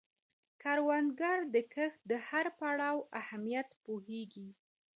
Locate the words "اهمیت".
3.21-3.69